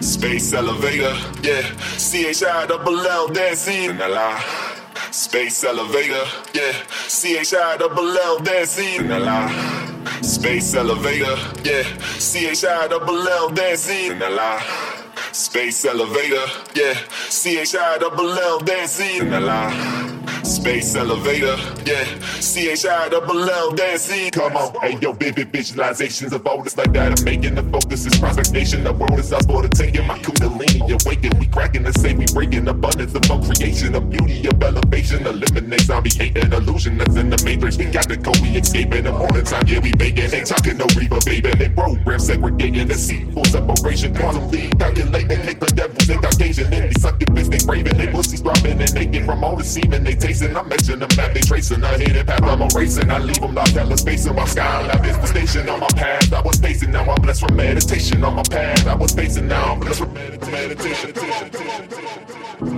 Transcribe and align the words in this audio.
Space 0.00 0.52
elevator, 0.52 1.14
yeah. 1.42 1.62
C 1.98 2.26
H 2.28 2.42
I 2.44 2.66
double 2.66 3.00
L 3.06 3.28
dancing 3.28 3.90
in 3.90 3.98
the 3.98 4.08
lie. 4.08 4.40
Space 5.10 5.64
elevator, 5.64 6.24
yeah. 6.54 6.72
C 7.08 7.36
H 7.38 7.54
I 7.54 7.76
double 7.78 8.16
L 8.16 8.38
dancing 8.38 9.00
in 9.00 9.08
the 9.08 9.18
lie. 9.18 9.52
Space 10.22 10.74
elevator, 10.74 11.36
yeah. 11.64 11.82
C 12.18 12.46
H 12.48 12.64
I 12.64 12.88
double 12.88 13.26
L 13.28 13.48
dancing 13.50 14.12
in 14.12 14.18
the 14.18 14.30
lie. 14.30 14.62
Space 15.32 15.84
elevator, 15.84 16.46
yeah. 16.74 16.94
C 17.28 17.58
H 17.58 17.74
I 17.74 17.98
double 17.98 18.38
L 18.38 18.60
dancing 18.60 19.16
in 19.16 19.30
the 19.30 19.40
lie. 19.40 20.15
Space 20.46 20.94
elevator, 20.94 21.56
yeah. 21.84 22.04
C 22.40 22.70
H 22.70 22.86
I 22.86 23.08
double 23.08 23.50
L 23.50 23.72
dancing. 23.72 24.30
Come 24.30 24.56
on, 24.56 24.72
hey 24.80 24.96
yo, 24.98 25.12
vivid 25.12 25.52
visualizations 25.52 26.32
of 26.32 26.46
all 26.46 26.62
this 26.62 26.76
like 26.76 26.92
that. 26.92 27.18
I'm 27.18 27.24
making 27.24 27.56
the 27.56 27.62
focus 27.64 28.06
is 28.06 28.18
prospectation. 28.18 28.84
The 28.84 28.92
world 28.92 29.18
is 29.18 29.32
us 29.32 29.44
for 29.46 29.62
the 29.62 29.68
taking. 29.68 30.06
My 30.06 30.18
kundalini 30.18 30.80
awaken. 31.02 31.38
We 31.38 31.46
cracking 31.46 31.82
the 31.82 31.92
same, 31.92 32.18
we 32.18 32.26
breaking 32.32 32.68
abundance 32.68 33.14
of 33.14 33.30
all 33.30 33.42
creation, 33.42 33.94
of 33.94 34.08
beauty, 34.08 34.46
of 34.48 34.62
elevation. 34.62 35.26
Eliminate 35.26 35.80
zombie 35.82 36.10
hate 36.10 36.36
and 36.38 36.52
illusion 36.52 36.96
that's 36.96 37.16
in 37.16 37.28
the 37.28 37.42
matrix. 37.44 37.76
We 37.76 37.86
got 37.86 38.08
the 38.08 38.16
code, 38.16 38.40
we 38.40 38.56
escaping. 38.56 39.04
The 39.04 39.12
morning 39.12 39.44
time, 39.44 39.66
yeah, 39.66 39.80
we 39.80 39.92
baking. 39.92 40.32
Ain't 40.32 40.46
talking 40.46 40.78
no 40.78 40.86
reaper, 40.96 41.18
baby. 41.26 41.50
They 41.54 41.68
program 41.68 42.18
segregating 42.18 42.88
the 42.88 42.94
for 43.34 43.44
separation. 43.44 44.14
Quantum 44.14 44.48
lead, 44.50 44.78
calculating. 44.78 45.40
Hate 45.40 45.60
the 45.60 45.66
devils 45.66 46.08
in 46.08 46.20
They 47.66 47.72
raving. 47.72 47.98
They 47.98 48.06
pussies 48.08 48.40
dropping 48.42 48.80
and 48.80 48.94
naked 48.94 49.24
from 49.24 49.44
all 49.44 49.56
the 49.56 49.64
semen 49.64 50.04
they 50.04 50.14
tasting. 50.14 50.56
I'm 50.56 50.68
matching 50.68 50.98
the 51.00 51.12
map, 51.16 51.34
they 51.34 51.40
tracing. 51.40 51.82
I 51.84 51.98
hit 51.98 52.16
it, 52.16 52.26
path, 52.26 52.42
I'm 52.42 52.62
erasing. 52.62 53.10
I 53.10 53.18
leave 53.18 53.40
them 53.40 53.96
space 53.96 54.26
in 54.26 54.36
my 54.36 54.44
sky. 54.44 54.86
Lab 54.86 55.04
is 55.04 55.18
the 55.18 55.26
station 55.26 55.68
on 55.68 55.80
my 55.80 55.88
path. 55.88 56.32
I 56.32 56.40
was 56.42 56.58
pacing, 56.58 56.92
now 56.92 57.04
I'm 57.04 57.20
blessed 57.20 57.40
from 57.40 57.56
meditation 57.56 58.24
on 58.24 58.34
my 58.34 58.42
path. 58.42 58.86
I 58.86 58.94
was 58.94 59.12
pacing, 59.12 59.48
now 59.48 59.72
I'm 59.72 59.80
blessed 59.80 60.00
from 60.00 60.14
meditation. 60.14 60.52
meditation, 60.52 61.12
meditation, 61.14 61.88
meditation. 61.90 62.75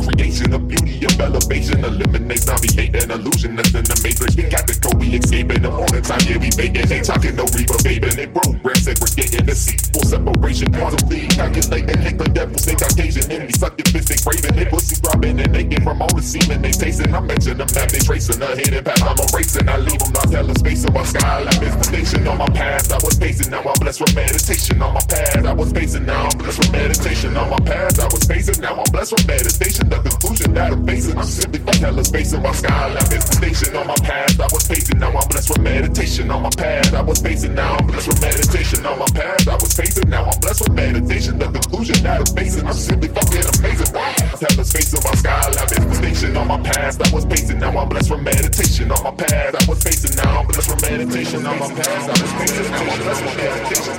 Creation 0.00 0.52
of 0.54 0.66
beauty, 0.68 1.04
of 1.04 1.20
elevation, 1.20 1.84
eliminate 1.84 2.40
hate 2.72 2.96
and 2.96 3.12
illusion 3.12 3.56
that's 3.56 3.74
in 3.74 3.84
the 3.84 3.96
matrix. 4.00 4.36
We 4.36 4.48
got 4.48 4.64
the 4.64 4.72
code, 4.80 4.96
we 4.96 5.20
escaping 5.20 5.60
the 5.60 5.70
morning 5.70 6.00
time, 6.00 6.24
yeah, 6.24 6.40
we 6.40 6.48
baking. 6.56 6.88
Ain't 6.88 7.04
talking 7.04 7.36
no 7.36 7.44
reaper, 7.52 7.76
baby. 7.84 8.08
They 8.08 8.26
program 8.26 8.76
segregating 8.80 9.44
the 9.44 9.54
seat 9.54 9.92
for 9.92 10.04
separation. 10.08 10.72
Quantum 10.72 11.08
lead, 11.12 11.28
calculating, 11.36 12.00
hate 12.00 12.16
the 12.16 12.28
devils, 12.32 12.64
they 12.64 12.74
Caucasian, 12.74 13.28
succubus, 13.52 14.04
they 14.08 14.16
craving, 14.16 14.56
they 14.56 14.64
pussy 14.64 14.96
dropping, 15.04 15.38
and 15.40 15.52
they 15.52 15.64
get 15.64 15.84
from 15.84 16.00
all 16.00 16.12
the 16.16 16.22
semen 16.24 16.62
they 16.62 16.72
tasting. 16.72 17.12
I'm 17.12 17.28
matching 17.28 17.60
the 17.60 17.68
map, 17.76 17.92
they 17.92 18.00
tracing, 18.00 18.40
a 18.40 18.56
hidden 18.56 18.82
path, 18.82 19.04
I'm 19.04 19.20
erasing. 19.28 19.68
I 19.68 19.76
leave 19.76 20.00
them 20.00 20.12
lost, 20.16 20.32
hella 20.32 20.54
space 20.56 20.84
of 20.88 20.96
my 20.96 21.04
sky, 21.04 21.44
like 21.44 21.60
is 21.60 21.76
the 21.76 21.84
station 21.84 22.26
on 22.26 22.38
my 22.38 22.48
path. 22.48 22.88
I 22.88 22.98
was 23.04 23.16
pacing, 23.20 23.52
now 23.52 23.60
I'm 23.60 23.76
blessed 23.76 24.00
from 24.00 24.12
meditation 24.16 24.80
on 24.80 24.94
my 24.96 25.04
path. 25.04 25.44
I 25.44 25.52
was 25.52 25.72
pacing, 25.72 26.06
now 26.08 26.32
I'm 26.32 26.38
blessed 26.38 26.64
from 26.64 26.72
meditation 26.72 27.36
on 27.36 27.50
my 27.50 27.60
path. 27.60 27.91
I 28.32 28.36
was 28.36 28.46
pacing, 28.46 28.62
now 28.62 28.80
I'm 28.80 28.92
blessed 28.92 29.12
from 29.12 29.26
meditation. 29.26 29.88
The 29.90 29.98
conclusion 30.00 30.54
that 30.54 30.72
I'm 30.72 30.86
facing, 30.86 31.18
I'm 31.18 31.24
simply 31.24 31.60
fuck 31.60 31.74
hella 31.76 32.02
space 32.02 32.32
in 32.32 32.42
my 32.42 32.52
sky, 32.52 32.88
like 32.94 33.12
is 33.12 33.24
station 33.28 33.76
on 33.76 33.86
my 33.86 33.94
path. 33.96 34.40
I 34.40 34.48
was 34.48 34.66
pacing, 34.66 34.98
now 34.98 35.12
I'm 35.12 35.28
blessed 35.28 35.48
from 35.52 35.62
meditation 35.62 36.30
on 36.30 36.42
my 36.42 36.48
path. 36.48 36.94
I 36.94 37.02
was 37.02 37.20
pacing, 37.20 37.54
now 37.54 37.76
I'm 37.76 37.86
blessed 37.86 38.08
from 38.08 38.20
meditation 38.20 38.86
on 38.86 38.98
my 38.98 39.04
path. 39.12 39.48
I 39.48 39.54
was 39.56 39.74
pacing, 39.76 40.08
now 40.08 40.24
I'm 40.24 40.40
blessed 40.40 40.64
from 40.64 40.74
meditation. 40.74 41.38
The 41.38 41.44
conclusion 41.52 42.02
that 42.04 42.20
I'm 42.24 42.34
facing, 42.34 42.66
I'm 42.66 42.72
simply 42.72 43.08
fucking 43.12 43.44
amazing. 43.52 43.92
Hella 43.92 44.64
space 44.64 44.92
in 44.96 45.00
my 45.04 45.12
sky, 45.12 45.52
like 45.52 45.72
is 45.76 46.24
on 46.36 46.48
my 46.48 46.58
past. 46.64 47.04
I 47.04 47.14
was 47.14 47.26
pacing, 47.26 47.58
now 47.58 47.76
I'm 47.76 47.88
blessed 47.88 48.08
from 48.08 48.24
meditation 48.24 48.90
on 48.92 49.02
my 49.04 49.12
path. 49.12 49.60
I 49.60 49.64
was 49.68 49.84
pacing, 49.84 50.16
now 50.16 50.40
I'm 50.40 50.46
blessed 50.48 50.70
from 50.72 50.80
meditation 50.80 51.44
on 51.44 51.58
my 51.60 51.68
past. 51.68 52.08
I 52.08 52.16
was 52.16 52.32
pacing, 52.40 52.70
now 52.72 52.80
I'm 52.80 52.96
blessed 52.96 53.20
from 53.20 53.36
meditation. 53.36 53.92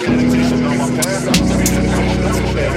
Meditation 0.00 0.64
on 0.64 0.78
my 0.80 0.88
past. 1.04 1.59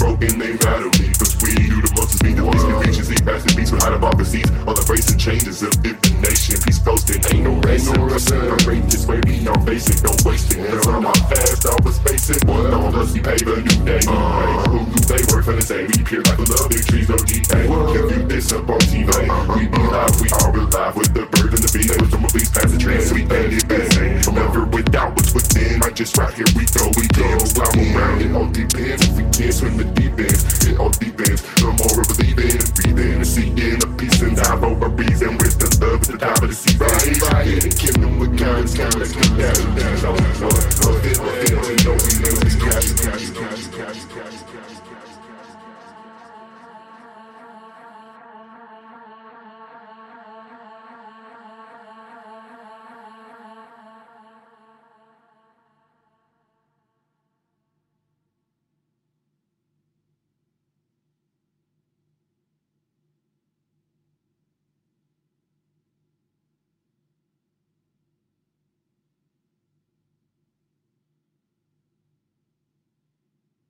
broken, 0.00 0.38
they 0.40 0.56
battle 0.56 0.88
me. 0.96 1.12
Cause 1.20 1.36
we 1.44 1.52
do 1.52 1.84
the 1.84 1.92
most 1.92 2.16
to 2.16 2.24
speed 2.24 2.40
the 2.40 2.44
peace 2.48 2.64
efficiency. 2.64 3.16
Pass 3.20 3.44
the 3.44 3.52
beats 3.52 3.70
with 3.70 3.84
high 3.84 3.92
democracies. 3.92 4.48
All 4.64 4.72
the 4.72 4.80
racing 4.88 5.20
changes 5.20 5.60
of 5.62 5.76
different 5.84 6.24
nation. 6.24 6.56
Peace 6.64 6.80
coasting, 6.80 7.20
ain't 7.28 7.44
no 7.44 7.60
racing. 7.68 8.00
Separate 8.16 8.88
this 8.88 9.04
way, 9.04 9.20
we 9.28 9.44
on 9.44 9.60
basic, 9.68 10.00
don't 10.00 10.16
waste 10.24 10.56
it. 10.56 10.64
On 10.88 11.04
my 11.04 11.12
fast, 11.28 11.68
I 11.68 11.76
was 11.84 12.00
spacing. 12.00 12.40
One 12.48 12.72
on 12.72 12.96
us, 12.96 13.12
we 13.12 13.20
pave 13.20 13.44
a 13.44 13.60
new 13.60 13.78
day. 13.84 14.00
Uh, 14.08 14.64
who 14.72 14.88
do 14.88 14.98
they 15.04 15.20
work 15.28 15.44
for 15.44 15.52
the 15.52 15.62
same? 15.62 15.84
We 15.92 16.00
peer 16.00 16.24
like 16.24 16.40
the 16.40 16.48
love, 16.48 16.72
big 16.72 16.84
trees, 16.88 17.08
no 17.12 17.20
decay. 17.20 17.68
If 17.68 18.16
you 18.16 18.24
this 18.24 18.52
up 18.56 18.72
on 18.72 18.80
TV, 18.88 19.12
we 19.52 19.68
be 19.68 19.82
live, 19.84 20.16
we 20.16 20.32
are 20.32 20.48
alive 20.48 20.96
with 20.96 21.12
the 21.12 21.28
bird 21.28 21.52
and 21.52 21.60
the 21.60 21.70
bee. 21.76 21.92
Wisdom 22.00 22.24
of 22.24 22.32
these 22.32 22.48
past 22.48 22.72
the 22.72 22.78
trends, 22.80 23.12
we 23.12 23.28
bang 23.28 23.52
it, 23.52 23.68
bang. 23.68 24.16
Never 24.32 24.64
without 24.64 25.12
what's 25.12 25.36
within. 25.36 25.82
I 25.84 25.90
just 25.92 26.16
right 26.16 26.32
here, 26.32 26.48
we 26.56 26.64
go, 26.72 26.88
we 26.96 27.04
go. 27.12 27.28
Stop 27.44 27.76
around, 27.76 28.22
it 28.24 28.32
all 28.32 28.48
depends. 28.48 29.19
If 29.42 29.54
swim 29.54 29.78
the 29.78 29.84
deep 29.84 30.12
end, 30.20 30.36
it 30.68 30.78
all 30.78 30.90
depends. 30.90 31.40
The 31.56 31.72
more 31.72 31.96
I 31.96 32.04
believe 32.12 32.38
in 32.38 32.60
and 32.60 32.74
breathe 32.74 32.98
in 32.98 33.14
and 33.16 33.26
see 33.26 33.48
in 33.48 33.82
a 33.82 33.86
peace 33.96 34.20
and 34.20 34.36
dive 34.36 34.62
over 34.62 34.88
reason. 34.88 35.38
Wisdom, 35.38 35.70
love 35.80 36.02
at 36.02 36.08
the 36.08 36.18
top 36.18 36.42
of 36.42 36.48
the 36.50 36.54
sea. 36.54 36.76
Right, 36.76 37.22
right. 37.32 37.64
And 37.64 37.74
killing 37.78 38.18
with 38.18 38.38
kindness, 38.38 38.76
kindness, 38.76 39.12
kindness. 39.16 40.59